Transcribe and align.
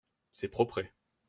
C’est 0.33 0.47
propret. 0.47 0.91